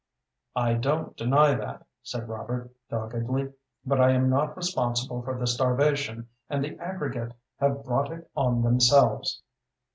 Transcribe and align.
"I 0.55 0.73
don't 0.73 1.15
deny 1.15 1.53
that," 1.53 1.85
said 2.01 2.27
Robert, 2.27 2.71
doggedly, 2.89 3.53
"but 3.85 4.01
I 4.01 4.13
am 4.13 4.31
not 4.31 4.57
responsible 4.57 5.21
for 5.21 5.37
the 5.37 5.45
starvation, 5.45 6.27
and 6.49 6.63
the 6.63 6.75
aggregate 6.79 7.33
have 7.59 7.83
brought 7.85 8.11
it 8.11 8.27
on 8.35 8.63
themselves." 8.63 9.43